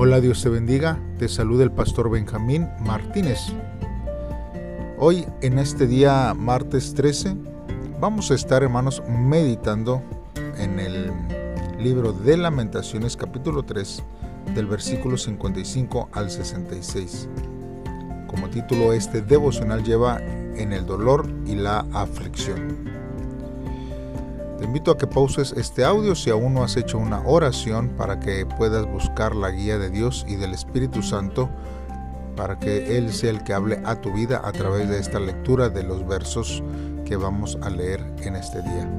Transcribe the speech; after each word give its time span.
Hola, 0.00 0.20
Dios 0.20 0.40
te 0.40 0.48
bendiga. 0.48 0.96
Te 1.18 1.28
saluda 1.28 1.64
el 1.64 1.72
pastor 1.72 2.08
Benjamín 2.08 2.68
Martínez. 2.78 3.40
Hoy, 4.96 5.26
en 5.42 5.58
este 5.58 5.88
día 5.88 6.34
martes 6.34 6.94
13, 6.94 7.34
vamos 7.98 8.30
a 8.30 8.36
estar, 8.36 8.62
hermanos, 8.62 9.02
meditando 9.08 10.00
en 10.56 10.78
el 10.78 11.10
libro 11.80 12.12
de 12.12 12.36
Lamentaciones, 12.36 13.16
capítulo 13.16 13.64
3, 13.64 14.04
del 14.54 14.66
versículo 14.66 15.18
55 15.18 16.10
al 16.12 16.30
66. 16.30 17.28
Como 18.28 18.50
título, 18.50 18.92
este 18.92 19.20
devocional 19.20 19.82
lleva 19.82 20.20
en 20.20 20.72
el 20.72 20.86
dolor 20.86 21.28
y 21.44 21.56
la 21.56 21.84
aflicción. 21.92 22.97
Te 24.58 24.64
invito 24.64 24.90
a 24.90 24.98
que 24.98 25.06
pauses 25.06 25.52
este 25.52 25.84
audio 25.84 26.16
si 26.16 26.30
aún 26.30 26.54
no 26.54 26.64
has 26.64 26.76
hecho 26.76 26.98
una 26.98 27.20
oración 27.20 27.90
para 27.90 28.18
que 28.18 28.44
puedas 28.44 28.90
buscar 28.90 29.36
la 29.36 29.50
guía 29.50 29.78
de 29.78 29.88
Dios 29.88 30.26
y 30.28 30.34
del 30.34 30.52
Espíritu 30.52 31.00
Santo 31.00 31.48
para 32.34 32.58
que 32.58 32.98
Él 32.98 33.12
sea 33.12 33.30
el 33.30 33.44
que 33.44 33.54
hable 33.54 33.80
a 33.84 34.00
tu 34.00 34.12
vida 34.12 34.42
a 34.44 34.50
través 34.50 34.88
de 34.88 34.98
esta 34.98 35.20
lectura 35.20 35.68
de 35.68 35.84
los 35.84 36.04
versos 36.08 36.60
que 37.04 37.14
vamos 37.14 37.56
a 37.62 37.70
leer 37.70 38.04
en 38.22 38.34
este 38.34 38.60
día. 38.62 38.90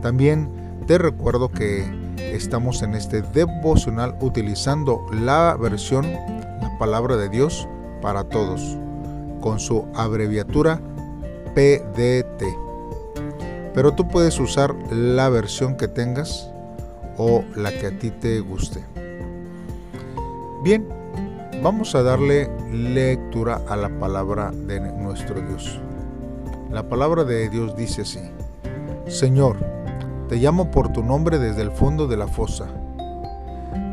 También 0.00 0.48
te 0.86 0.96
recuerdo 0.96 1.50
que 1.50 1.84
estamos 2.16 2.80
en 2.80 2.94
este 2.94 3.20
devocional 3.20 4.16
utilizando 4.20 5.04
la 5.12 5.58
versión 5.60 6.10
La 6.10 6.74
Palabra 6.78 7.18
de 7.18 7.28
Dios 7.28 7.68
para 8.00 8.24
Todos, 8.24 8.78
con 9.42 9.60
su 9.60 9.86
abreviatura 9.94 10.80
PDT 11.54 12.69
pero 13.74 13.92
tú 13.92 14.08
puedes 14.08 14.38
usar 14.38 14.74
la 14.90 15.28
versión 15.28 15.76
que 15.76 15.88
tengas 15.88 16.50
o 17.16 17.44
la 17.54 17.70
que 17.70 17.86
a 17.86 17.98
ti 17.98 18.10
te 18.10 18.40
guste. 18.40 18.84
Bien, 20.62 20.86
vamos 21.62 21.94
a 21.94 22.02
darle 22.02 22.50
lectura 22.72 23.60
a 23.68 23.76
la 23.76 23.88
palabra 23.88 24.50
de 24.50 24.80
nuestro 24.80 25.40
Dios. 25.40 25.80
La 26.70 26.88
palabra 26.88 27.24
de 27.24 27.48
Dios 27.48 27.76
dice 27.76 28.02
así, 28.02 28.20
Señor, 29.06 29.56
te 30.28 30.36
llamo 30.36 30.70
por 30.70 30.92
tu 30.92 31.02
nombre 31.02 31.38
desde 31.38 31.62
el 31.62 31.70
fondo 31.70 32.06
de 32.06 32.16
la 32.16 32.28
fosa. 32.28 32.66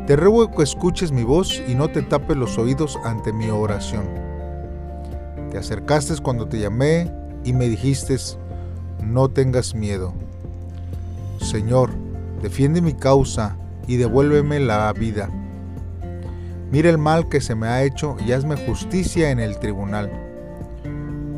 Te 0.06 0.16
ruego 0.16 0.50
que 0.50 0.62
escuches 0.62 1.12
mi 1.12 1.24
voz 1.24 1.62
y 1.68 1.74
no 1.74 1.88
te 1.88 2.02
tapes 2.02 2.36
los 2.36 2.56
oídos 2.56 2.98
ante 3.04 3.32
mi 3.32 3.50
oración. 3.50 4.08
Te 5.50 5.58
acercaste 5.58 6.14
cuando 6.22 6.48
te 6.48 6.58
llamé 6.58 7.10
y 7.44 7.52
me 7.52 7.68
dijiste, 7.68 8.16
no 9.02 9.28
tengas 9.28 9.74
miedo. 9.74 10.12
Señor, 11.40 11.90
defiende 12.42 12.80
mi 12.80 12.94
causa 12.94 13.56
y 13.86 13.96
devuélveme 13.96 14.60
la 14.60 14.92
vida. 14.92 15.30
Mira 16.70 16.90
el 16.90 16.98
mal 16.98 17.28
que 17.28 17.40
se 17.40 17.54
me 17.54 17.66
ha 17.66 17.82
hecho 17.82 18.16
y 18.26 18.32
hazme 18.32 18.56
justicia 18.56 19.30
en 19.30 19.40
el 19.40 19.58
tribunal. 19.58 20.10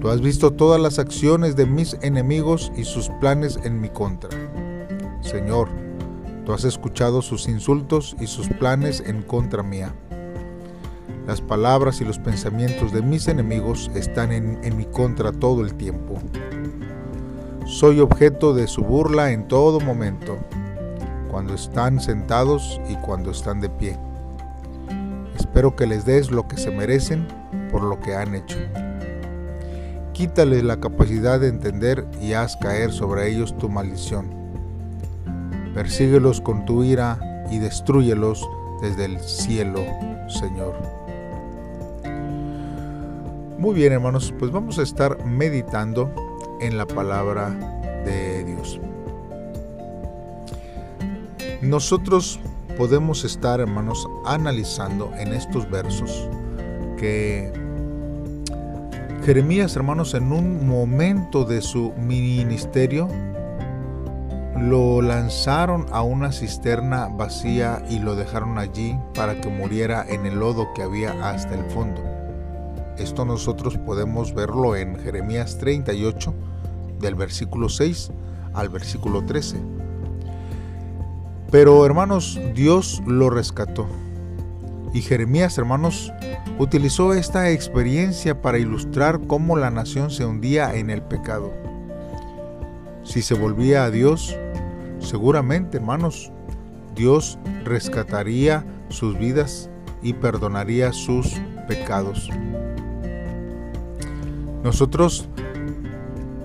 Tú 0.01 0.09
has 0.09 0.21
visto 0.21 0.53
todas 0.53 0.81
las 0.81 0.99
acciones 0.99 1.57
de 1.57 1.67
mis 1.67 1.97
enemigos 2.03 2.73
y 2.77 2.85
sus 2.85 3.09
planes 3.21 3.59
en 3.63 3.81
mi 3.81 3.91
contra. 3.91 4.31
Señor, 5.21 5.69
tú 6.45 6.53
has 6.53 6.65
escuchado 6.65 7.23
sus 7.23 7.47
insultos 7.49 8.17
y 8.19 8.27
sus 8.27 8.49
planes 8.49 9.05
en 9.07 9.23
contra 9.23 9.63
mía. 9.63 9.95
Las 11.27 11.41
palabras 11.41 12.01
y 12.01 12.05
los 12.05 12.19
pensamientos 12.19 12.93
de 12.93 13.03
mis 13.03 13.29
enemigos 13.29 13.91
están 13.95 14.33
en, 14.33 14.59
en 14.65 14.77
mi 14.77 14.87
contra 14.87 15.31
todo 15.31 15.63
el 15.63 15.75
tiempo. 15.75 16.19
Soy 17.71 18.01
objeto 18.01 18.53
de 18.53 18.67
su 18.67 18.83
burla 18.83 19.31
en 19.31 19.47
todo 19.47 19.79
momento, 19.79 20.39
cuando 21.31 21.55
están 21.55 22.01
sentados 22.01 22.81
y 22.89 22.97
cuando 22.97 23.31
están 23.31 23.61
de 23.61 23.71
pie. 23.71 23.97
Espero 25.39 25.77
que 25.77 25.87
les 25.87 26.05
des 26.05 26.33
lo 26.33 26.49
que 26.49 26.57
se 26.57 26.73
merecen 26.73 27.29
por 27.71 27.85
lo 27.85 28.01
que 28.01 28.17
han 28.17 28.35
hecho. 28.35 28.59
Quítales 30.13 30.65
la 30.65 30.81
capacidad 30.81 31.39
de 31.39 31.47
entender 31.47 32.05
y 32.21 32.33
haz 32.33 32.57
caer 32.57 32.91
sobre 32.91 33.31
ellos 33.31 33.57
tu 33.57 33.69
maldición. 33.69 34.27
Persíguelos 35.73 36.41
con 36.41 36.65
tu 36.65 36.83
ira 36.83 37.47
y 37.53 37.61
destruyelos 37.61 38.47
desde 38.83 39.05
el 39.05 39.21
cielo, 39.21 39.81
Señor. 40.29 40.75
Muy 43.59 43.77
bien, 43.77 43.93
hermanos, 43.93 44.35
pues 44.41 44.51
vamos 44.51 44.81
a 44.81 44.83
estar 44.83 45.25
meditando 45.25 46.13
en 46.61 46.77
la 46.77 46.87
palabra 46.87 47.51
de 48.05 48.45
Dios. 48.45 48.81
Nosotros 51.63 52.41
podemos 52.77 53.25
estar, 53.25 53.61
hermanos, 53.61 54.09
analizando 54.25 55.13
en 55.19 55.35
estos 55.35 55.71
versos 55.71 56.29
que 56.99 57.53
Jeremías, 59.25 59.77
hermanos, 59.77 60.15
en 60.15 60.33
un 60.33 60.67
momento 60.67 61.45
de 61.45 61.61
su 61.61 61.93
ministerio, 61.99 63.09
lo 64.57 65.03
lanzaron 65.03 65.87
a 65.93 66.03
una 66.03 66.33
cisterna 66.33 67.09
vacía 67.09 67.83
y 67.89 67.99
lo 67.99 68.17
dejaron 68.17 68.59
allí 68.59 68.99
para 69.15 69.41
que 69.41 69.49
muriera 69.49 70.05
en 70.09 70.27
el 70.27 70.39
lodo 70.39 70.73
que 70.75 70.83
había 70.83 71.13
hasta 71.31 71.55
el 71.55 71.65
fondo. 71.71 72.10
Esto 73.01 73.25
nosotros 73.25 73.79
podemos 73.79 74.35
verlo 74.35 74.77
en 74.77 74.99
Jeremías 74.99 75.57
38, 75.57 76.35
del 77.01 77.15
versículo 77.15 77.71
6 77.71 78.11
al 78.53 78.69
versículo 78.69 79.25
13. 79.25 79.57
Pero 81.51 81.87
hermanos, 81.87 82.39
Dios 82.55 83.03
lo 83.07 83.31
rescató. 83.31 83.87
Y 84.93 85.01
Jeremías, 85.01 85.57
hermanos, 85.57 86.13
utilizó 86.59 87.15
esta 87.15 87.51
experiencia 87.51 88.43
para 88.43 88.59
ilustrar 88.59 89.27
cómo 89.27 89.57
la 89.57 89.71
nación 89.71 90.11
se 90.11 90.27
hundía 90.27 90.75
en 90.75 90.91
el 90.91 91.01
pecado. 91.01 91.53
Si 93.03 93.23
se 93.23 93.35
volvía 93.35 93.85
a 93.85 93.91
Dios, 93.91 94.37
seguramente, 94.99 95.79
hermanos, 95.79 96.31
Dios 96.95 97.39
rescataría 97.65 98.67
sus 98.91 99.19
vidas 99.19 99.71
y 100.03 100.13
perdonaría 100.13 100.93
sus 100.93 101.41
pecados. 101.67 102.29
Nosotros 104.63 105.29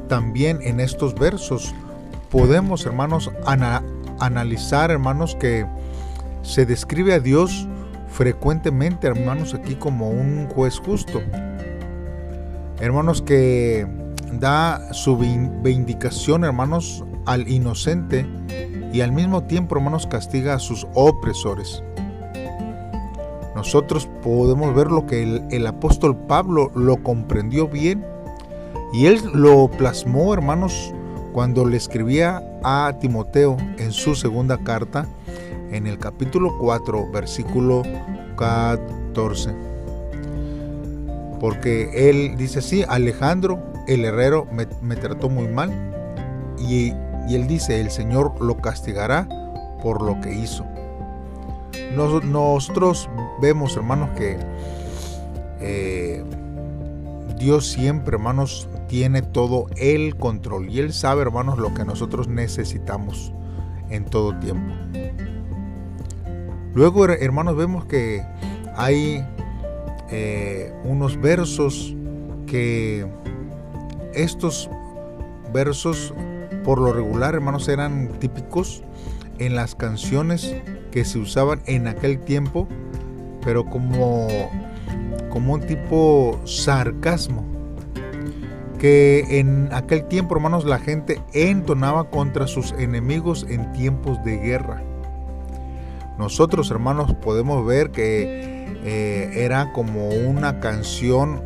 también 0.07 0.59
en 0.61 0.79
estos 0.79 1.15
versos 1.15 1.73
podemos, 2.29 2.85
hermanos, 2.85 3.31
analizar, 4.19 4.91
hermanos, 4.91 5.35
que 5.35 5.65
se 6.41 6.65
describe 6.65 7.13
a 7.13 7.19
Dios 7.19 7.67
frecuentemente, 8.09 9.07
hermanos, 9.07 9.53
aquí 9.53 9.75
como 9.75 10.09
un 10.09 10.47
juez 10.47 10.79
justo. 10.79 11.21
Hermanos, 12.79 13.21
que 13.21 13.87
da 14.33 14.93
su 14.93 15.17
vindicación, 15.17 16.43
hermanos, 16.43 17.03
al 17.25 17.47
inocente 17.47 18.25
y 18.93 19.01
al 19.01 19.11
mismo 19.11 19.43
tiempo, 19.43 19.75
hermanos, 19.75 20.07
castiga 20.07 20.53
a 20.53 20.59
sus 20.59 20.87
opresores. 20.93 21.83
Nosotros 23.65 24.07
podemos 24.21 24.75
ver 24.75 24.91
lo 24.91 25.07
que 25.07 25.41
el, 25.49 25.65
apóstol 25.65 26.15
Pablo 26.15 26.71
lo 26.75 27.01
comprendió 27.01 27.67
bien 27.67 28.05
y 28.93 29.07
él 29.07 29.19
lo 29.33 29.67
plasmó, 29.69 30.35
hermanos, 30.35 30.93
cuando 31.33 31.65
le 31.65 31.75
escribía 31.75 32.43
a 32.63 32.93
Timoteo 33.01 33.57
en 33.79 33.91
su 33.91 34.13
segunda 34.13 34.59
carta, 34.59 35.07
en 35.71 35.87
el 35.87 35.97
capítulo 35.97 36.55
4, 36.59 37.09
versículo 37.11 37.81
14. 38.37 39.55
Porque 41.39 41.89
él 42.07 42.35
dice 42.37 42.59
así, 42.59 42.83
Alejandro, 42.87 43.59
el 43.87 44.05
herrero, 44.05 44.47
me, 44.51 44.95
trató 44.95 45.27
muy 45.27 45.47
mal. 45.47 45.71
Y, 46.59 46.93
él 47.33 47.47
dice, 47.47 47.81
el 47.81 47.89
Señor 47.89 48.39
lo 48.39 48.57
castigará 48.57 49.27
por 49.81 50.03
lo 50.03 50.21
que 50.21 50.35
hizo. 50.35 50.63
nosotros 51.95 53.09
vemos, 53.45 53.77
hermanos, 53.77 54.09
que 54.17 54.39
eh, 55.61 56.23
Dios 57.37 57.67
siempre, 57.67 58.15
hermanos, 58.15 58.67
tiene 58.87 59.21
todo 59.21 59.67
el 59.77 60.15
control 60.15 60.67
y 60.67 60.79
Él 60.79 60.93
sabe, 60.93 61.21
hermanos, 61.21 61.59
lo 61.59 61.71
que 61.75 61.85
nosotros 61.85 62.27
necesitamos 62.27 63.31
en 63.91 64.05
todo 64.05 64.35
tiempo. 64.39 64.73
Luego, 66.73 67.05
hermanos, 67.05 67.55
vemos 67.55 67.85
que 67.85 68.25
hay 68.75 69.23
eh, 70.09 70.73
unos 70.83 71.21
versos 71.21 71.95
que 72.47 73.05
estos 74.15 74.71
versos, 75.53 76.15
por 76.63 76.81
lo 76.81 76.93
regular, 76.93 77.35
hermanos, 77.35 77.67
eran 77.67 78.07
típicos 78.19 78.83
en 79.37 79.55
las 79.55 79.75
canciones 79.75 80.55
que 80.89 81.05
se 81.05 81.19
usaban 81.19 81.61
en 81.67 81.87
aquel 81.87 82.19
tiempo, 82.21 82.67
pero 83.45 83.63
como, 83.63 84.27
como 85.29 85.53
un 85.53 85.61
tipo 85.61 86.41
sarcasmo 86.43 87.45
que 88.79 89.39
en 89.39 89.69
aquel 89.71 90.05
tiempo, 90.05 90.35
hermanos, 90.35 90.65
la 90.65 90.79
gente 90.79 91.21
entonaba 91.33 92.09
contra 92.09 92.47
sus 92.47 92.73
enemigos 92.73 93.45
en 93.49 93.71
tiempos 93.71 94.21
de 94.25 94.37
guerra. 94.37 94.83
nosotros 96.17 96.71
hermanos 96.71 97.13
podemos 97.15 97.65
ver 97.65 97.91
que 97.91 98.65
eh, 98.83 99.31
era 99.35 99.71
como 99.73 100.09
una 100.09 100.59
canción 100.59 101.41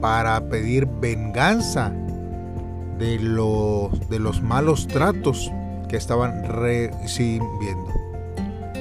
para 0.00 0.48
pedir 0.48 0.86
venganza 0.86 1.92
de 2.98 3.18
los, 3.18 4.08
de 4.08 4.18
los 4.18 4.42
malos 4.42 4.86
tratos 4.86 5.50
que 5.88 5.96
estaban 5.96 6.44
recibiendo. 6.44 7.92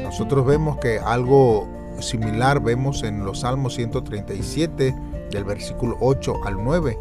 Nosotros 0.04 0.46
vemos 0.46 0.78
que 0.78 1.00
algo 1.00 1.68
similar 2.02 2.62
vemos 2.62 3.04
en 3.04 3.24
los 3.26 3.42
Salmos 3.42 3.76
137 3.76 4.96
del 5.32 5.44
versículo 5.44 5.98
8 6.00 6.36
al 6.46 6.64
9. 6.64 6.98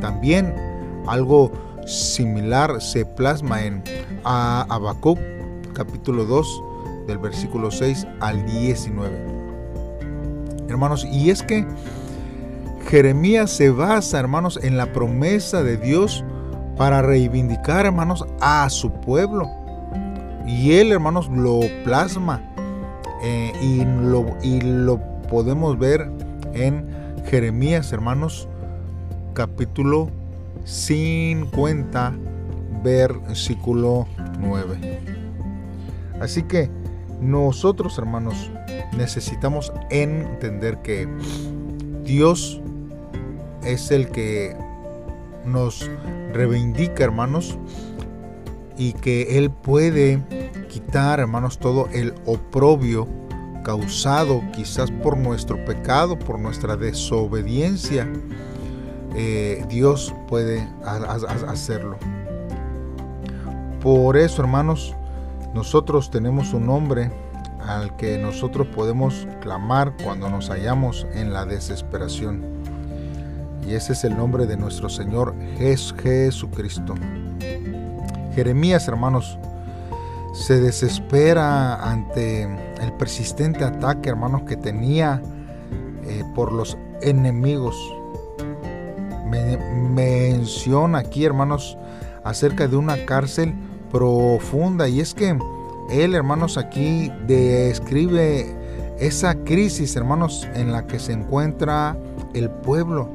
También 0.00 0.54
algo 1.06 1.50
similar 1.86 2.80
se 2.80 3.04
plasma 3.04 3.62
en 3.62 3.82
Habacuc 4.24 5.18
capítulo 5.72 6.24
2 6.24 6.62
del 7.06 7.18
versículo 7.18 7.70
6 7.70 8.06
al 8.20 8.44
19. 8.46 9.10
Hermanos, 10.68 11.06
y 11.10 11.30
es 11.30 11.42
que 11.42 11.66
Jeremías 12.88 13.50
se 13.50 13.70
basa, 13.70 14.18
hermanos, 14.18 14.58
en 14.62 14.76
la 14.76 14.92
promesa 14.92 15.62
de 15.62 15.76
Dios 15.76 16.24
para 16.76 17.02
reivindicar, 17.02 17.86
hermanos, 17.86 18.24
a 18.40 18.68
su 18.70 18.92
pueblo. 18.92 19.48
Y 20.46 20.72
él, 20.72 20.92
hermanos, 20.92 21.28
lo 21.28 21.60
plasma 21.84 22.42
eh, 23.22 23.52
y, 23.60 23.84
lo, 23.84 24.36
y 24.42 24.60
lo 24.60 25.00
podemos 25.28 25.78
ver 25.78 26.10
en 26.54 26.86
Jeremías, 27.26 27.92
hermanos, 27.92 28.48
capítulo 29.34 30.10
50, 30.64 32.14
versículo 32.82 34.06
9. 34.38 35.00
Así 36.20 36.42
que 36.42 36.70
nosotros, 37.20 37.98
hermanos, 37.98 38.50
necesitamos 38.96 39.72
entender 39.90 40.78
que 40.78 41.08
Dios 42.04 42.60
es 43.64 43.90
el 43.90 44.08
que 44.08 44.56
nos 45.44 45.90
reivindica, 46.32 47.04
hermanos, 47.04 47.58
y 48.76 48.94
que 48.94 49.38
Él 49.38 49.50
puede 49.50 50.20
quitar, 50.70 51.20
hermanos, 51.20 51.58
todo 51.58 51.88
el 51.92 52.14
oprobio 52.24 53.06
causado 53.64 54.42
quizás 54.52 54.90
por 54.90 55.18
nuestro 55.18 55.62
pecado, 55.64 56.18
por 56.18 56.38
nuestra 56.38 56.76
desobediencia. 56.76 58.08
Eh, 59.14 59.66
Dios 59.68 60.14
puede 60.28 60.66
hacerlo. 61.48 61.98
Por 63.82 64.16
eso, 64.16 64.42
hermanos, 64.42 64.94
nosotros 65.54 66.10
tenemos 66.10 66.54
un 66.54 66.66
nombre 66.66 67.10
al 67.66 67.96
que 67.96 68.16
nosotros 68.16 68.66
podemos 68.68 69.26
clamar 69.40 69.94
cuando 70.02 70.30
nos 70.30 70.48
hallamos 70.48 71.06
en 71.12 71.32
la 71.32 71.44
desesperación. 71.44 72.44
Y 73.66 73.74
ese 73.74 73.92
es 73.92 74.04
el 74.04 74.16
nombre 74.16 74.46
de 74.46 74.56
nuestro 74.56 74.88
Señor 74.88 75.34
Jesucristo. 75.58 76.94
Jeremías, 78.34 78.86
hermanos, 78.88 79.38
se 80.32 80.60
desespera 80.60 81.90
ante 81.90 82.42
el 82.42 82.92
persistente 82.98 83.64
ataque, 83.64 84.08
hermanos, 84.08 84.42
que 84.42 84.56
tenía 84.56 85.20
eh, 86.04 86.24
por 86.34 86.52
los 86.52 86.76
enemigos. 87.02 87.76
menciona 89.94 90.98
aquí, 90.98 91.24
hermanos, 91.24 91.76
acerca 92.24 92.68
de 92.68 92.76
una 92.76 93.04
cárcel 93.06 93.54
profunda. 93.90 94.88
Y 94.88 95.00
es 95.00 95.14
que 95.14 95.36
él, 95.90 96.14
hermanos, 96.14 96.56
aquí 96.58 97.10
describe 97.26 98.56
esa 98.98 99.34
crisis, 99.34 99.96
hermanos, 99.96 100.46
en 100.54 100.72
la 100.72 100.86
que 100.86 100.98
se 100.98 101.12
encuentra 101.12 101.96
el 102.34 102.50
pueblo, 102.50 103.10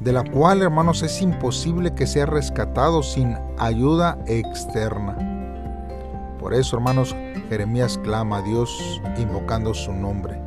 de 0.00 0.12
la 0.12 0.24
cual, 0.24 0.62
hermanos, 0.62 1.02
es 1.02 1.22
imposible 1.22 1.94
que 1.94 2.06
sea 2.06 2.26
rescatado 2.26 3.02
sin 3.02 3.36
ayuda 3.58 4.18
externa. 4.26 5.31
Por 6.42 6.54
eso, 6.54 6.74
hermanos, 6.74 7.14
Jeremías 7.48 8.00
clama 8.02 8.38
a 8.38 8.42
Dios 8.42 9.00
invocando 9.16 9.72
su 9.74 9.92
nombre. 9.92 10.40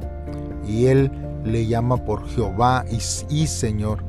Y 0.67 0.87
él 0.87 1.09
le 1.45 1.67
llama 1.67 1.95
por 1.95 2.27
Jehová 2.27 2.83
y, 3.29 3.47
Señor. 3.47 4.03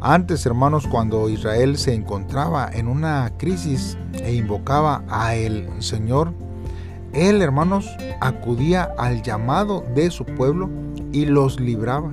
Antes, 0.00 0.46
hermanos, 0.46 0.86
cuando 0.86 1.28
Israel 1.28 1.76
se 1.76 1.92
encontraba 1.92 2.70
en 2.72 2.88
una 2.88 3.30
crisis 3.36 3.98
e 4.14 4.32
invocaba 4.36 5.04
a 5.10 5.34
el 5.34 5.68
Señor, 5.80 6.32
él, 7.12 7.42
hermanos, 7.42 7.86
acudía 8.22 8.88
al 8.96 9.22
llamado 9.22 9.84
de 9.94 10.10
su 10.10 10.24
pueblo 10.24 10.70
y 11.12 11.26
los 11.26 11.60
libraba. 11.60 12.10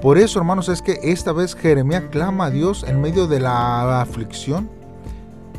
Por 0.00 0.16
eso, 0.16 0.38
hermanos, 0.38 0.70
es 0.70 0.80
que 0.80 0.98
esta 1.02 1.32
vez 1.32 1.54
Jeremías 1.54 2.04
clama 2.10 2.46
a 2.46 2.50
Dios 2.50 2.86
en 2.88 3.02
medio 3.02 3.26
de 3.26 3.40
la 3.40 4.00
aflicción. 4.00 4.70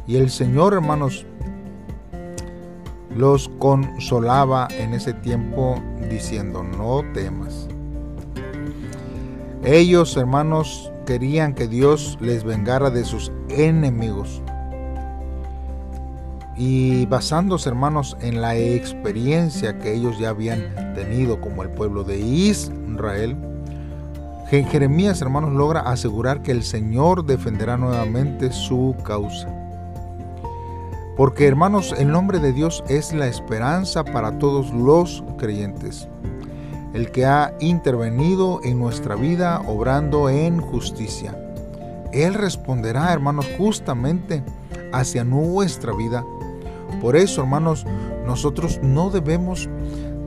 Y 0.07 0.15
el 0.15 0.31
Señor, 0.31 0.73
hermanos, 0.73 1.27
los 3.15 3.49
consolaba 3.59 4.67
en 4.71 4.93
ese 4.93 5.13
tiempo 5.13 5.81
diciendo, 6.09 6.63
no 6.63 7.03
temas. 7.13 7.67
Ellos, 9.63 10.15
hermanos, 10.15 10.91
querían 11.05 11.53
que 11.53 11.67
Dios 11.67 12.17
les 12.21 12.43
vengara 12.43 12.89
de 12.89 13.03
sus 13.03 13.31
enemigos. 13.49 14.41
Y 16.55 17.05
basándose, 17.05 17.69
hermanos, 17.69 18.17
en 18.21 18.41
la 18.41 18.55
experiencia 18.57 19.79
que 19.79 19.93
ellos 19.93 20.19
ya 20.19 20.29
habían 20.29 20.93
tenido 20.93 21.39
como 21.39 21.63
el 21.63 21.69
pueblo 21.69 22.03
de 22.03 22.19
Israel, 22.19 23.37
Jeremías, 24.49 25.21
hermanos, 25.21 25.53
logra 25.53 25.81
asegurar 25.81 26.41
que 26.41 26.51
el 26.51 26.63
Señor 26.63 27.23
defenderá 27.25 27.77
nuevamente 27.77 28.51
su 28.51 28.95
causa. 29.03 29.58
Porque, 31.19 31.47
hermanos, 31.47 31.93
el 31.97 32.13
nombre 32.13 32.39
de 32.39 32.53
Dios 32.53 32.81
es 32.87 33.11
la 33.11 33.27
esperanza 33.27 34.05
para 34.05 34.37
todos 34.37 34.71
los 34.71 35.21
creyentes 35.37 36.07
el 36.93 37.11
que 37.11 37.25
ha 37.25 37.53
intervenido 37.59 38.61
en 38.63 38.79
nuestra 38.79 39.15
vida 39.15 39.61
obrando 39.67 40.29
en 40.29 40.61
justicia. 40.61 41.37
Él 42.13 42.35
responderá, 42.35 43.11
hermanos, 43.11 43.45
justamente 43.57 44.43
hacia 44.93 45.25
nuestra 45.25 45.93
vida. 45.93 46.25
Por 47.01 47.17
eso, 47.17 47.41
hermanos, 47.41 47.85
nosotros 48.25 48.79
no 48.81 49.09
debemos 49.09 49.67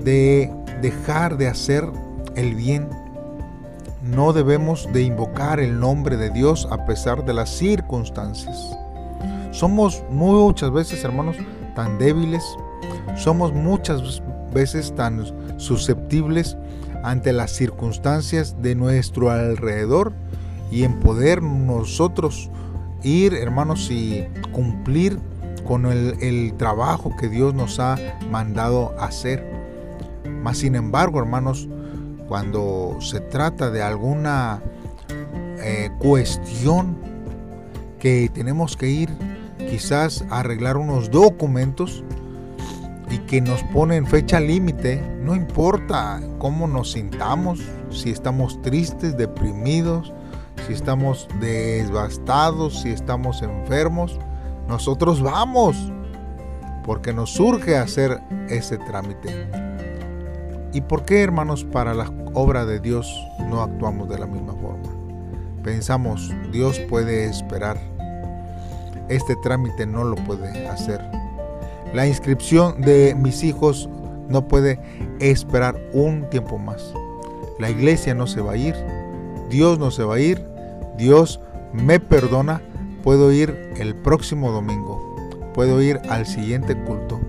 de 0.04 0.52
dejar 0.82 1.38
de 1.38 1.48
hacer 1.48 1.88
el 2.36 2.54
bien. 2.54 2.86
No 4.02 4.34
debemos 4.34 4.92
de 4.92 5.04
invocar 5.04 5.58
el 5.58 5.80
nombre 5.80 6.18
de 6.18 6.28
Dios 6.28 6.68
a 6.70 6.84
pesar 6.84 7.24
de 7.24 7.32
las 7.32 7.48
circunstancias. 7.48 8.76
Somos 9.52 10.02
muchas 10.10 10.72
veces, 10.72 11.04
hermanos, 11.04 11.36
tan 11.76 11.98
débiles. 11.98 12.42
Somos 13.16 13.52
muchas 13.52 14.22
veces 14.52 14.94
tan 14.96 15.24
susceptibles 15.60 16.56
ante 17.04 17.32
las 17.32 17.50
circunstancias 17.50 18.56
de 18.62 18.74
nuestro 18.74 19.30
alrededor 19.30 20.14
y 20.70 20.84
en 20.84 21.00
poder 21.00 21.42
nosotros 21.42 22.50
ir, 23.02 23.34
hermanos, 23.34 23.90
y 23.90 24.24
cumplir 24.52 25.18
con 25.66 25.84
el, 25.86 26.54
trabajo 26.56 27.14
que 27.20 27.28
Dios 27.28 27.54
nos 27.54 27.78
ha 27.78 27.96
mandado 28.30 28.94
hacer. 28.98 29.46
Mas, 30.42 30.58
sin 30.58 30.76
embargo, 30.76 31.18
hermanos, 31.18 31.68
cuando 32.26 32.96
se 33.00 33.20
trata 33.20 33.70
de 33.70 33.82
alguna 33.82 34.62
eh, 35.58 35.90
cuestión 35.98 36.96
que 37.98 38.30
tenemos 38.32 38.76
que 38.76 38.88
ir 38.88 39.31
quizás 39.72 40.22
arreglar 40.28 40.76
unos 40.76 41.10
documentos, 41.10 42.04
y 43.10 43.16
que 43.20 43.40
nos 43.40 43.62
ponen 43.64 44.06
fecha 44.06 44.38
límite, 44.38 45.00
no 45.22 45.34
importa 45.34 46.20
cómo 46.38 46.66
nos 46.66 46.92
sintamos, 46.92 47.58
si 47.90 48.10
estamos 48.10 48.60
tristes, 48.60 49.16
deprimidos, 49.16 50.12
si 50.66 50.74
estamos 50.74 51.26
devastados, 51.40 52.82
si 52.82 52.90
estamos 52.90 53.40
enfermos, 53.40 54.18
nosotros 54.68 55.22
vamos, 55.22 55.90
porque 56.84 57.14
nos 57.14 57.30
surge 57.30 57.78
hacer 57.78 58.20
ese 58.50 58.76
trámite. 58.76 59.48
¿Y 60.74 60.82
por 60.82 61.06
qué, 61.06 61.22
hermanos, 61.22 61.64
para 61.64 61.94
la 61.94 62.12
obra 62.34 62.66
de 62.66 62.78
Dios 62.78 63.10
no 63.48 63.62
actuamos 63.62 64.10
de 64.10 64.18
la 64.18 64.26
misma 64.26 64.52
forma? 64.52 64.90
Pensamos, 65.62 66.30
Dios 66.50 66.78
puede 66.90 67.24
esperar. 67.24 67.91
Este 69.12 69.36
trámite 69.36 69.86
no 69.86 70.04
lo 70.04 70.16
puede 70.16 70.66
hacer 70.68 71.00
la 71.92 72.06
inscripción 72.06 72.80
de 72.80 73.14
mis 73.14 73.44
hijos 73.44 73.88
no 74.28 74.48
puede 74.48 74.80
esperar 75.20 75.78
un 75.92 76.28
tiempo 76.30 76.56
más. 76.56 76.94
La 77.58 77.68
iglesia 77.68 78.14
no 78.14 78.26
se 78.26 78.40
va 78.40 78.52
a 78.52 78.56
ir. 78.56 78.74
Dios 79.50 79.78
no 79.78 79.90
se 79.90 80.02
va 80.02 80.14
a 80.14 80.18
ir. 80.18 80.42
Dios 80.96 81.38
me 81.74 82.00
perdona. 82.00 82.62
Puedo 83.02 83.30
ir 83.30 83.74
el 83.76 83.94
próximo 83.94 84.52
domingo. 84.52 85.14
Puedo 85.52 85.82
ir 85.82 86.00
al 86.08 86.24
siguiente 86.24 86.74
culto. 86.74 87.20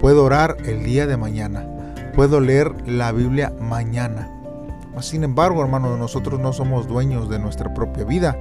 Puedo 0.00 0.24
orar 0.24 0.56
el 0.64 0.84
día 0.84 1.06
de 1.06 1.16
mañana, 1.16 1.66
puedo 2.14 2.40
leer 2.40 2.72
la 2.88 3.10
Biblia 3.10 3.52
mañana. 3.60 4.30
Sin 5.00 5.24
embargo, 5.24 5.60
hermanos, 5.62 5.98
nosotros 5.98 6.38
no 6.40 6.52
somos 6.52 6.86
dueños 6.86 7.28
de 7.28 7.38
nuestra 7.40 7.74
propia 7.74 8.04
vida 8.04 8.36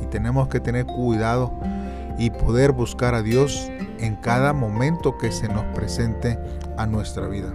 y 0.00 0.06
tenemos 0.06 0.48
que 0.48 0.60
tener 0.60 0.86
cuidado 0.86 1.52
y 2.20 2.28
poder 2.28 2.72
buscar 2.72 3.14
a 3.14 3.22
Dios 3.22 3.72
en 3.98 4.14
cada 4.16 4.52
momento 4.52 5.16
que 5.16 5.32
se 5.32 5.48
nos 5.48 5.64
presente 5.74 6.38
a 6.76 6.86
nuestra 6.86 7.26
vida. 7.26 7.52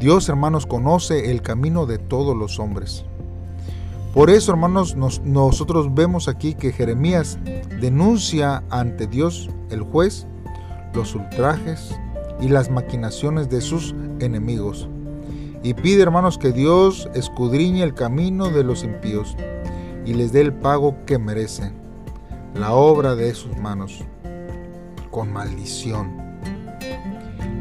Dios, 0.00 0.28
hermanos, 0.28 0.66
conoce 0.66 1.30
el 1.30 1.40
camino 1.40 1.86
de 1.86 1.98
todos 1.98 2.36
los 2.36 2.58
hombres. 2.58 3.04
Por 4.12 4.30
eso, 4.30 4.50
hermanos, 4.50 4.96
nosotros 4.96 5.94
vemos 5.94 6.26
aquí 6.26 6.54
que 6.54 6.72
Jeremías 6.72 7.38
denuncia 7.80 8.64
ante 8.68 9.06
Dios, 9.06 9.48
el 9.70 9.82
juez, 9.82 10.26
los 10.92 11.14
ultrajes 11.14 11.96
y 12.40 12.48
las 12.48 12.68
maquinaciones 12.68 13.48
de 13.48 13.60
sus 13.60 13.94
enemigos. 14.18 14.88
Y 15.62 15.74
pide, 15.74 16.02
hermanos, 16.02 16.36
que 16.36 16.50
Dios 16.50 17.08
escudriñe 17.14 17.84
el 17.84 17.94
camino 17.94 18.50
de 18.50 18.64
los 18.64 18.82
impíos 18.82 19.36
y 20.04 20.14
les 20.14 20.32
dé 20.32 20.40
el 20.40 20.52
pago 20.52 20.96
que 21.06 21.18
merecen, 21.18 21.83
la 22.54 22.72
obra 22.72 23.16
de 23.16 23.34
sus 23.34 23.56
manos, 23.56 24.04
con 25.10 25.32
maldición. 25.32 26.38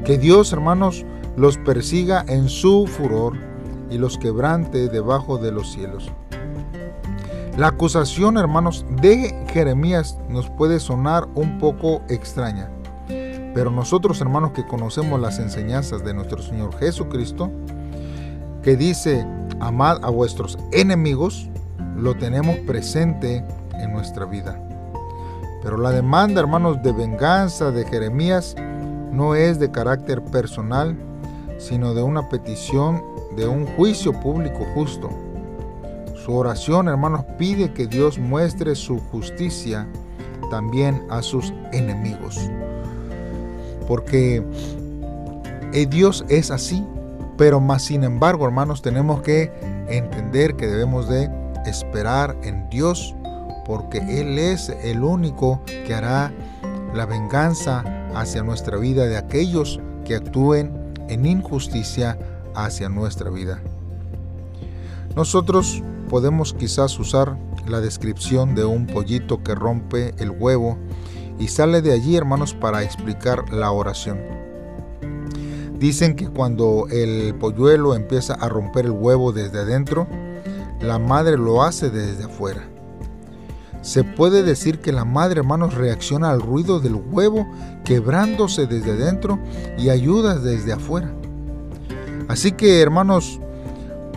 Que 0.06 0.18
Dios, 0.18 0.54
hermanos, 0.54 1.06
los 1.36 1.58
persiga 1.58 2.24
en 2.28 2.48
su 2.48 2.86
furor 2.86 3.34
y 3.90 3.98
los 3.98 4.18
quebrante 4.18 4.90
debajo 4.90 5.38
de 5.38 5.52
los 5.52 5.72
cielos. 5.72 6.12
La 7.58 7.68
acusación, 7.68 8.38
hermanos, 8.38 8.86
de 9.02 9.46
Jeremías 9.52 10.18
nos 10.30 10.50
puede 10.50 10.80
sonar 10.80 11.28
un 11.36 11.60
poco 11.60 12.02
extraña, 12.10 12.70
pero 13.54 13.72
nosotros, 13.72 14.22
hermanos, 14.22 14.52
que 14.52 14.66
conocemos 14.66 15.20
las 15.20 15.40
enseñanzas 15.40 16.04
de 16.04 16.14
nuestro 16.14 16.42
Señor 16.42 16.76
Jesucristo, 16.78 17.52
que 18.64 18.76
dice, 18.76 19.26
amad 19.60 20.04
a 20.04 20.10
vuestros 20.10 20.58
enemigos, 20.72 21.50
lo 21.96 22.16
tenemos 22.16 22.58
presente 22.60 23.44
en 23.74 23.94
nuestra 23.94 24.26
vida. 24.26 24.60
Pero 25.64 25.78
la 25.78 25.92
demanda, 25.92 26.42
hermanos, 26.42 26.84
de 26.84 26.92
venganza 26.92 27.72
de 27.72 27.86
Jeremías 27.86 28.56
no 29.12 29.34
es 29.34 29.60
de 29.60 29.72
carácter 29.72 30.22
personal, 30.26 30.96
sino 31.58 31.94
de 31.94 32.04
una 32.04 32.28
petición 32.28 33.02
de 33.36 33.48
un 33.48 33.66
juicio 33.66 34.12
público 34.20 34.68
justo. 34.76 35.10
Su 36.16 36.36
oración, 36.36 36.88
hermanos, 36.88 37.26
pide 37.38 37.74
que 37.74 37.88
Dios 37.88 38.20
muestre 38.20 38.76
su 38.76 39.00
justicia 39.12 39.88
también 40.50 41.02
a 41.10 41.22
sus 41.22 41.54
enemigos. 41.72 42.40
Porque 43.88 44.44
eh, 45.74 45.86
Dios 45.86 46.26
es 46.30 46.52
así, 46.52 46.86
pero 47.38 47.60
más 47.60 47.84
sin 47.84 48.04
embargo, 48.04 48.46
hermanos, 48.46 48.82
tenemos 48.82 49.22
que 49.22 49.52
entender 49.88 50.56
que 50.56 50.68
debemos 50.68 51.10
de 51.10 51.30
esperar 51.66 52.38
en 52.44 52.70
Dios, 52.70 53.16
porque 53.66 54.00
Él 54.20 54.38
es 54.38 54.70
el 54.70 55.04
único 55.04 55.62
que 55.66 55.94
hará 55.94 56.32
la 56.94 57.06
venganza 57.06 57.84
hacia 58.16 58.44
nuestra 58.44 58.78
vida 58.78 59.06
de 59.06 59.18
aquellos 59.18 59.80
que 60.06 60.16
actúen 60.16 60.72
en 61.10 61.26
injusticia 61.26 62.18
hacia 62.56 62.90
nuestra 62.90 63.30
vida. 63.30 63.62
Nosotros 65.16 65.84
podemos 66.10 66.54
quizás 66.54 66.98
usar 67.00 67.38
la 67.68 67.82
descripción 67.82 68.56
de 68.56 68.66
un 68.66 68.88
pollito 68.88 69.44
que 69.44 69.56
rompe 69.56 70.14
el 70.18 70.32
huevo 70.32 70.78
y 71.40 71.48
sale 71.48 71.82
de 71.82 71.94
allí, 71.94 72.16
hermanos, 72.16 72.54
para 72.54 72.84
explicar 72.84 73.52
la 73.52 73.72
oración. 73.72 74.20
Dicen 75.80 76.16
que 76.16 76.30
cuando 76.30 76.88
el 76.90 77.36
polluelo 77.36 77.96
empieza 77.96 78.36
a 78.36 78.48
romper 78.48 78.86
el 78.86 78.92
huevo 78.92 79.32
desde 79.32 79.60
adentro, 79.60 80.08
la 80.82 81.00
madre 81.00 81.38
lo 81.38 81.64
hace 81.64 81.90
desde 81.90 82.26
afuera. 82.26 82.73
Se 83.84 84.06
puede 84.06 84.44
decir 84.44 84.80
que 84.80 84.94
la 84.94 85.04
madre, 85.04 85.42
hermanos, 85.42 85.74
reacciona 85.74 86.32
al 86.32 86.40
ruido 86.40 86.80
del 86.80 86.96
huevo 86.96 87.46
quebrándose 87.84 88.66
desde 88.66 88.92
adentro 88.92 89.40
y 89.78 89.90
ayuda 89.90 90.40
desde 90.40 90.72
afuera. 90.72 91.12
Así 92.30 92.54
que, 92.54 92.80
hermanos, 92.80 93.42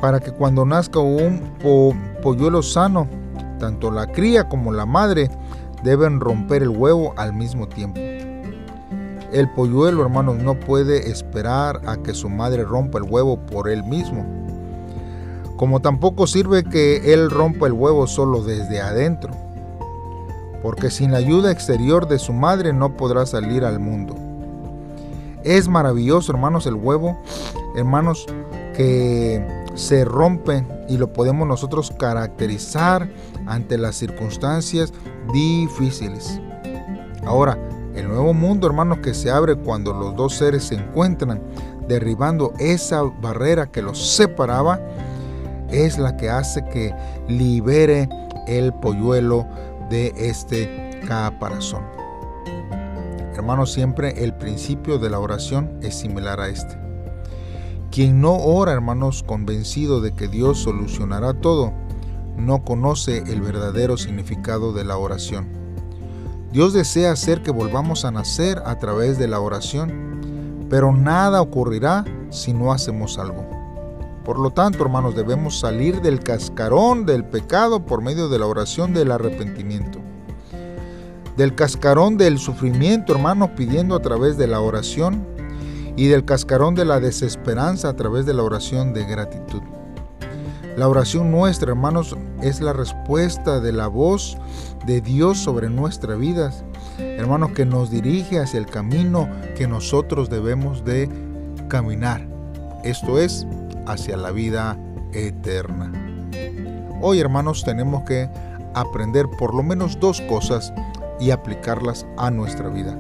para 0.01 0.21
que 0.21 0.31
cuando 0.31 0.65
nazca 0.65 1.01
un 1.01 1.41
polluelo 2.23 2.63
sano, 2.63 3.09
tanto 3.59 3.91
la 3.91 4.07
cría 4.07 4.49
como 4.49 4.73
la 4.73 4.87
madre 4.87 5.33
deben 5.83 6.21
romper 6.21 6.63
el 6.63 6.69
huevo 6.69 7.13
al 7.17 7.33
mismo 7.33 7.67
tiempo. 7.67 8.01
El 9.33 9.51
polluelo, 9.57 10.03
hermanos, 10.03 10.37
no 10.37 10.61
puede 10.61 11.11
esperar 11.11 11.81
a 11.87 11.97
que 11.97 12.15
su 12.15 12.29
madre 12.29 12.63
rompa 12.63 12.99
el 12.99 13.05
huevo 13.05 13.37
por 13.47 13.69
él 13.69 13.83
mismo. 13.83 14.25
Como 15.57 15.81
tampoco 15.81 16.29
sirve 16.29 16.63
que 16.63 17.13
él 17.13 17.31
rompa 17.31 17.67
el 17.67 17.73
huevo 17.73 18.07
solo 18.07 18.45
desde 18.45 18.81
adentro, 18.81 19.35
porque 20.63 20.91
sin 20.91 21.13
la 21.13 21.19
ayuda 21.19 21.51
exterior 21.51 22.09
de 22.09 22.19
su 22.19 22.33
madre 22.33 22.73
no 22.73 22.97
podrá 22.97 23.27
salir 23.27 23.65
al 23.65 23.79
mundo. 23.79 24.15
Es 25.45 25.69
maravilloso, 25.69 26.33
hermanos, 26.33 26.67
el 26.67 26.75
huevo, 26.75 27.17
hermanos, 27.77 28.27
que 28.75 29.47
se 29.75 30.05
rompe 30.05 30.67
y 30.89 30.97
lo 30.97 31.13
podemos 31.13 31.47
nosotros 31.47 31.93
caracterizar 31.99 33.09
ante 33.47 33.79
las 33.79 33.97
circunstancias 33.97 34.93
difíciles. 35.33 36.41
Ahora, 37.25 37.59
el 37.95 38.09
nuevo 38.09 38.35
mundo, 38.35 38.67
hermanos, 38.67 38.99
que 38.99 39.15
se 39.15 39.31
abre 39.31 39.57
cuando 39.57 39.93
los 39.93 40.17
dos 40.17 40.35
seres 40.35 40.65
se 40.65 40.75
encuentran 40.75 41.41
derribando 41.89 42.53
esa 42.59 43.03
barrera 43.03 43.67
que 43.67 43.83
los 43.83 43.99
separaba, 43.99 44.81
es 45.71 45.99
la 45.99 46.17
que 46.17 46.29
hace 46.31 46.65
que 46.67 46.95
libere 47.29 48.09
el 48.47 48.73
polluelo 48.73 49.47
de 49.91 50.13
este 50.17 51.01
caparazón. 51.07 51.85
Hermanos, 53.35 53.73
siempre 53.73 54.25
el 54.25 54.35
principio 54.35 54.99
de 54.99 55.11
la 55.11 55.19
oración 55.19 55.79
es 55.83 55.95
similar 55.95 56.41
a 56.41 56.49
este. 56.49 56.79
Quien 57.91 58.21
no 58.21 58.37
ora, 58.37 58.73
hermanos, 58.73 59.23
convencido 59.23 60.01
de 60.01 60.13
que 60.13 60.29
Dios 60.29 60.59
solucionará 60.59 61.35
todo, 61.35 61.73
no 62.37 62.65
conoce 62.65 63.19
el 63.27 63.41
verdadero 63.41 63.97
significado 63.97 64.73
de 64.73 64.85
la 64.85 64.99
oración. 64.99 65.49
Dios 66.53 66.73
desea 66.73 67.13
hacer 67.13 67.43
que 67.43 67.51
volvamos 67.51 68.05
a 68.05 68.11
nacer 68.11 68.63
a 68.65 68.79
través 68.79 69.19
de 69.19 69.29
la 69.29 69.41
oración, 69.41 70.67
pero 70.69 70.93
nada 70.93 71.41
ocurrirá 71.41 72.05
si 72.31 72.53
no 72.53 72.73
hacemos 72.73 73.19
algo. 73.19 73.56
Por 74.27 74.41
lo 74.41 74.51
tanto, 74.51 74.83
hermanos, 74.83 75.15
debemos 75.15 75.61
salir 75.61 76.01
del 76.01 76.19
cascarón 76.19 77.07
del 77.07 77.25
pecado 77.25 77.87
por 77.87 78.03
medio 78.03 78.29
de 78.29 78.41
la 78.41 78.47
oración 78.47 78.93
del 78.93 79.13
arrepentimiento. 79.13 80.01
Del 81.37 81.55
cascarón 81.55 82.17
del 82.17 82.41
sufrimiento, 82.41 83.13
hermanos, 83.13 83.51
pidiendo 83.57 83.95
a 83.95 84.03
través 84.03 84.37
de 84.37 84.49
la 84.49 84.61
oración 84.61 85.25
y 85.95 86.09
del 86.09 86.25
cascarón 86.25 86.75
de 86.75 86.85
la 86.85 86.99
desesperanza 86.99 87.89
a 87.89 87.95
través 87.95 88.27
de 88.27 88.35
la 88.35 88.43
oración 88.43 88.93
de 88.93 89.05
gratitud. 89.05 89.63
La 90.77 90.89
oración 90.89 91.31
nuestra, 91.31 91.71
hermanos, 91.71 92.17
es 92.43 92.61
la 92.61 92.73
respuesta 92.73 93.61
de 93.61 93.73
la 93.73 93.87
voz 93.87 94.37
de 94.87 95.01
Dios 95.03 95.39
sobre 95.39 95.71
nuestras 95.71 96.19
vidas, 96.19 96.65
hermanos, 96.99 97.53
que 97.53 97.65
nos 97.65 97.93
dirige 97.93 98.41
hacia 98.41 98.59
el 98.59 98.67
camino 98.67 99.29
que 99.57 99.69
nosotros 99.69 100.29
debemos 100.29 100.85
de 100.85 101.09
caminar. 101.69 102.36
Esto 102.83 103.19
es, 103.19 103.47
hacia 103.87 104.17
la 104.17 104.31
vida 104.31 104.77
eterna. 105.13 105.93
Hoy, 107.01 107.21
hermanos, 107.21 107.65
tenemos 107.65 108.05
que 108.05 108.29
aprender 108.75 109.27
por 109.39 109.55
lo 109.55 109.63
menos 109.63 109.99
dos 110.01 110.21
cosas 110.23 110.73
y 111.19 111.31
aplicarlas 111.31 112.07
a 112.17 112.31
nuestra 112.31 112.69
vida. 112.69 112.97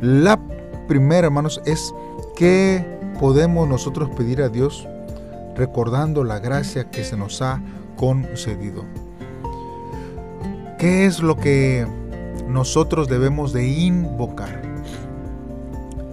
La 0.00 0.38
primero, 0.86 1.26
hermanos, 1.26 1.60
es 1.64 1.94
que 2.36 2.84
podemos 3.18 3.68
nosotros 3.68 4.10
pedir 4.10 4.42
a 4.42 4.48
Dios 4.48 4.86
recordando 5.56 6.24
la 6.24 6.38
gracia 6.38 6.90
que 6.90 7.04
se 7.04 7.16
nos 7.16 7.42
ha 7.42 7.60
concedido. 7.96 8.84
¿Qué 10.78 11.06
es 11.06 11.20
lo 11.20 11.36
que 11.36 11.86
nosotros 12.46 13.08
debemos 13.08 13.52
de 13.52 13.68
invocar? 13.68 14.67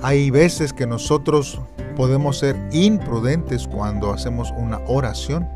Hay 0.05 0.29
veces 0.29 0.71
que 0.71 0.85
nosotros 0.85 1.59
podemos 1.95 2.37
ser 2.37 2.55
imprudentes 2.71 3.67
cuando 3.67 4.13
hacemos 4.13 4.53
una 4.55 4.79
oración, 4.85 5.49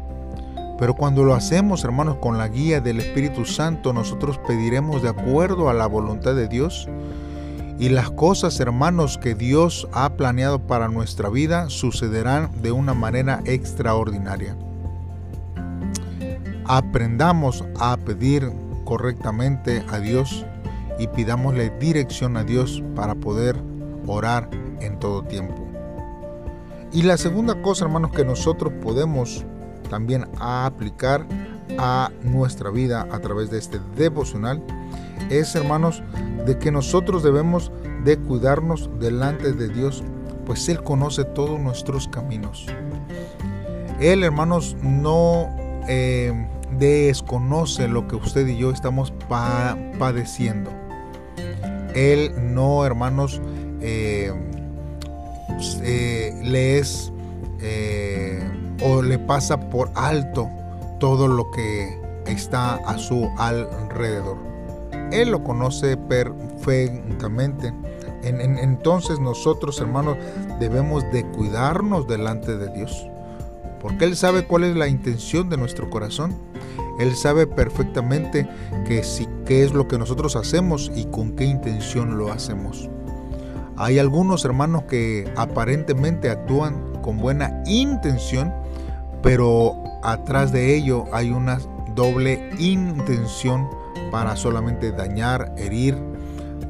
pero 0.80 0.96
cuando 0.96 1.24
lo 1.24 1.36
hacemos, 1.36 1.84
hermanos, 1.84 2.18
con 2.20 2.40
la 2.40 2.48
guía 2.48 2.82
del 2.82 3.00
Espíritu 3.00 3.46
Santo, 3.46 3.94
nosotros 3.94 4.40
pediremos 4.48 5.04
de 5.04 5.10
acuerdo 5.10 5.70
a 5.70 5.76
la 5.76 5.86
voluntad 5.86 6.34
de 6.34 6.48
Dios 6.48 6.90
y 7.78 7.90
las 7.90 8.10
cosas, 8.10 8.60
hermanos, 8.60 9.20
que 9.20 9.36
Dios 9.36 9.88
ha 9.92 10.16
planeado 10.16 10.58
para 10.58 10.88
nuestra 10.88 11.30
vida 11.30 11.70
sucederán 11.70 12.50
de 12.64 12.72
una 12.72 12.96
manera 12.96 13.42
extraordinaria. 13.46 14.58
Aprendamos 16.66 17.64
a 17.80 17.98
pedir 17.98 18.52
correctamente 18.84 19.84
a 19.92 20.00
Dios 20.00 20.44
y 20.98 21.06
pidámosle 21.06 21.70
dirección 21.80 22.36
a 22.36 22.44
Dios 22.44 22.82
para 22.96 23.14
poder 23.14 23.69
orar 24.08 24.50
en 24.80 25.00
todo 25.00 25.24
tiempo. 25.24 25.68
Y 26.92 27.04
la 27.04 27.18
segunda 27.18 27.62
cosa, 27.62 27.86
hermanos, 27.86 28.12
que 28.12 28.26
nosotros 28.26 28.74
podemos 28.82 29.46
también 29.90 30.26
aplicar 30.40 31.26
a 31.78 32.12
nuestra 32.24 32.70
vida 32.72 33.08
a 33.12 33.20
través 33.20 33.52
de 33.52 33.60
este 33.60 33.80
devocional 33.96 34.64
es, 35.30 35.56
hermanos, 35.56 36.02
de 36.46 36.58
que 36.58 36.72
nosotros 36.72 37.24
debemos 37.24 37.72
de 38.04 38.18
cuidarnos 38.18 38.90
delante 39.00 39.54
de 39.54 39.70
Dios, 39.70 40.04
pues 40.46 40.68
Él 40.70 40.84
conoce 40.84 41.26
todos 41.26 41.60
nuestros 41.60 42.08
caminos. 42.08 42.66
Él, 44.00 44.24
hermanos, 44.24 44.76
no 44.82 45.50
eh, 45.88 46.48
desconoce 46.78 47.88
lo 47.88 48.08
que 48.08 48.16
usted 48.16 48.48
y 48.48 48.58
yo 48.58 48.72
estamos 48.72 49.14
padeciendo. 50.00 50.72
Él 51.94 52.34
no, 52.38 52.86
hermanos, 52.86 53.42
eh, 53.82 54.32
eh, 55.84 56.42
le 56.44 56.80
es 56.80 57.12
o 58.82 59.02
le 59.02 59.20
pasa 59.20 59.70
por 59.70 59.92
alto 59.96 60.50
todo 61.00 61.28
lo 61.28 61.52
que 61.52 62.00
está 62.26 62.76
a 62.76 62.98
su 62.98 63.30
alrededor. 63.38 64.38
Él 65.12 65.32
lo 65.32 65.44
conoce 65.44 65.98
perfectamente. 65.98 67.74
entonces 68.24 69.20
nosotros, 69.20 69.80
hermanos, 69.80 70.18
debemos 70.60 71.04
de 71.12 71.26
cuidarnos 71.26 72.08
delante 72.08 72.58
de 72.58 72.72
Dios. 72.74 73.08
Porque 73.82 74.06
Él 74.06 74.16
sabe 74.16 74.46
cuál 74.46 74.66
es 74.66 74.76
la 74.76 74.88
intención 74.88 75.50
de 75.50 75.58
nuestro 75.58 75.90
corazón. 75.90 76.36
Él 77.00 77.16
sabe 77.16 77.48
perfectamente 77.48 78.48
que 78.86 79.04
si, 79.04 79.28
qué 79.46 79.64
es 79.64 79.74
lo 79.74 79.88
que 79.88 79.98
nosotros 79.98 80.36
hacemos 80.36 80.92
y 80.94 81.06
con 81.06 81.32
qué 81.32 81.46
intención 81.46 82.18
lo 82.18 82.32
hacemos. 82.32 82.90
Hay 83.82 83.98
algunos 83.98 84.44
hermanos 84.44 84.84
que 84.90 85.32
aparentemente 85.38 86.30
actúan 86.30 87.02
con 87.02 87.18
buena 87.18 87.64
intención, 87.66 88.54
pero 89.24 89.74
atrás 90.04 90.52
de 90.52 90.76
ello 90.76 91.06
hay 91.14 91.32
una 91.32 91.60
doble 91.96 92.50
intención 92.60 93.70
para 94.12 94.36
solamente 94.36 94.92
dañar, 94.92 95.56
herir, 95.58 95.98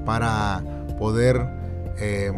para 0.05 0.63
poder 0.99 1.43
eh, 1.97 2.31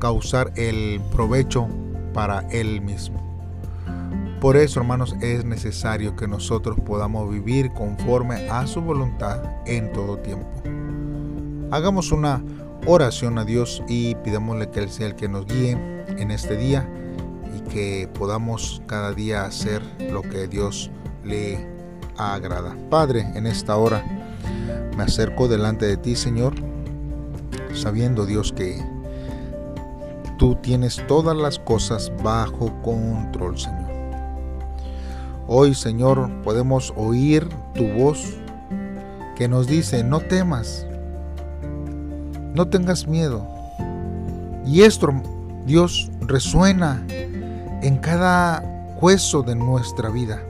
causar 0.00 0.50
el 0.56 1.00
provecho 1.12 1.68
para 2.12 2.40
Él 2.50 2.80
mismo. 2.80 3.22
Por 4.40 4.56
eso, 4.56 4.80
hermanos, 4.80 5.14
es 5.20 5.44
necesario 5.44 6.16
que 6.16 6.26
nosotros 6.26 6.76
podamos 6.84 7.30
vivir 7.30 7.72
conforme 7.72 8.50
a 8.50 8.66
su 8.66 8.80
voluntad 8.80 9.44
en 9.64 9.92
todo 9.92 10.18
tiempo. 10.18 10.50
Hagamos 11.70 12.10
una 12.10 12.42
oración 12.86 13.36
a 13.38 13.44
Dios 13.44 13.82
y 13.88 14.14
pidámosle 14.16 14.70
que 14.70 14.80
Él 14.80 14.90
sea 14.90 15.08
el 15.08 15.16
que 15.16 15.28
nos 15.28 15.44
guíe 15.46 15.72
en 16.18 16.30
este 16.30 16.56
día 16.56 16.88
y 17.56 17.60
que 17.68 18.08
podamos 18.14 18.80
cada 18.86 19.12
día 19.12 19.44
hacer 19.44 19.82
lo 20.10 20.22
que 20.22 20.46
Dios 20.46 20.90
le 21.24 21.66
agrada. 22.16 22.76
Padre, 22.88 23.26
en 23.34 23.46
esta 23.46 23.76
hora 23.76 24.04
me 24.96 25.02
acerco 25.02 25.48
delante 25.48 25.86
de 25.86 25.96
ti, 25.96 26.14
Señor, 26.14 26.54
sabiendo 27.74 28.24
Dios 28.24 28.52
que 28.52 28.82
tú 30.38 30.54
tienes 30.56 31.04
todas 31.08 31.36
las 31.36 31.58
cosas 31.58 32.12
bajo 32.22 32.72
control, 32.82 33.58
Señor. 33.58 33.86
Hoy, 35.48 35.74
Señor, 35.74 36.30
podemos 36.42 36.92
oír 36.96 37.48
tu 37.74 37.86
voz 37.88 38.36
que 39.36 39.48
nos 39.48 39.66
dice, 39.66 40.02
no 40.02 40.20
temas, 40.20 40.85
no 42.56 42.66
tengas 42.68 43.06
miedo. 43.06 43.46
Y 44.64 44.82
esto, 44.82 45.08
Dios, 45.66 46.10
resuena 46.22 47.04
en 47.82 47.98
cada 47.98 48.64
hueso 49.00 49.42
de 49.42 49.54
nuestra 49.54 50.08
vida. 50.08 50.42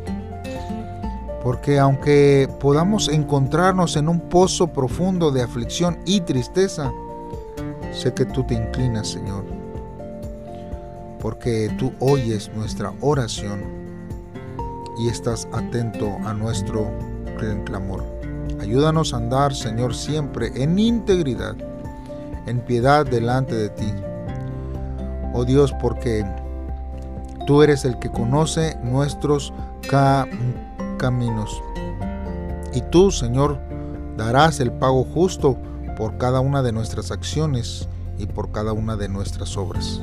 Porque 1.42 1.78
aunque 1.78 2.48
podamos 2.60 3.08
encontrarnos 3.08 3.96
en 3.96 4.08
un 4.08 4.20
pozo 4.20 4.68
profundo 4.68 5.30
de 5.30 5.42
aflicción 5.42 5.98
y 6.06 6.20
tristeza, 6.20 6.92
sé 7.92 8.14
que 8.14 8.24
tú 8.24 8.44
te 8.44 8.54
inclinas, 8.54 9.08
Señor. 9.08 9.44
Porque 11.20 11.70
tú 11.78 11.92
oyes 11.98 12.50
nuestra 12.54 12.92
oración 13.00 13.60
y 14.98 15.08
estás 15.08 15.46
atento 15.52 16.16
a 16.24 16.32
nuestro 16.32 16.90
clamor. 17.64 18.04
Ayúdanos 18.60 19.12
a 19.12 19.18
andar, 19.18 19.54
Señor, 19.54 19.94
siempre 19.94 20.50
en 20.54 20.78
integridad, 20.78 21.54
en 22.46 22.60
piedad 22.60 23.04
delante 23.04 23.54
de 23.54 23.68
ti. 23.70 23.92
Oh 25.34 25.44
Dios, 25.44 25.72
porque 25.80 26.24
tú 27.46 27.62
eres 27.62 27.84
el 27.84 27.98
que 27.98 28.10
conoce 28.10 28.76
nuestros 28.82 29.52
caminos. 30.98 31.62
Y 32.72 32.80
tú, 32.90 33.10
Señor, 33.10 33.58
darás 34.16 34.60
el 34.60 34.72
pago 34.72 35.04
justo 35.04 35.56
por 35.96 36.18
cada 36.18 36.40
una 36.40 36.62
de 36.62 36.72
nuestras 36.72 37.10
acciones 37.10 37.88
y 38.18 38.26
por 38.26 38.50
cada 38.50 38.72
una 38.72 38.96
de 38.96 39.08
nuestras 39.08 39.56
obras. 39.56 40.02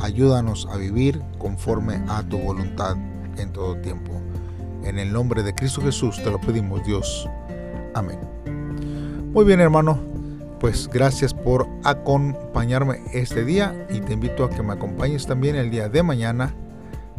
Ayúdanos 0.00 0.68
a 0.70 0.76
vivir 0.76 1.22
conforme 1.38 2.02
a 2.08 2.22
tu 2.22 2.38
voluntad 2.38 2.96
en 3.38 3.52
todo 3.52 3.76
tiempo. 3.76 4.12
En 4.84 4.98
el 4.98 5.12
nombre 5.12 5.42
de 5.42 5.54
Cristo 5.54 5.80
Jesús 5.80 6.22
te 6.22 6.30
lo 6.30 6.40
pedimos, 6.40 6.84
Dios. 6.84 7.28
Amén. 7.94 8.18
Muy 9.32 9.44
bien, 9.44 9.60
hermano. 9.60 10.13
Pues 10.64 10.88
gracias 10.88 11.34
por 11.34 11.68
acompañarme 11.84 13.02
este 13.12 13.44
día 13.44 13.86
y 13.90 14.00
te 14.00 14.14
invito 14.14 14.44
a 14.44 14.48
que 14.48 14.62
me 14.62 14.72
acompañes 14.72 15.26
también 15.26 15.56
el 15.56 15.70
día 15.70 15.90
de 15.90 16.02
mañana 16.02 16.54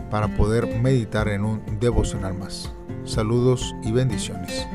para 0.10 0.36
poder 0.36 0.65
meditar 0.81 1.27
en 1.27 1.45
un 1.45 1.62
devocional 1.79 2.34
más. 2.34 2.73
Saludos 3.03 3.75
y 3.84 3.91
bendiciones. 3.91 4.65